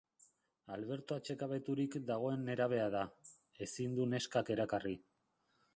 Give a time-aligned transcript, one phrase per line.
[0.75, 3.03] Alberto atsekabeturik dagoen nerabea da:
[3.69, 4.99] ezin du neskak erakarri.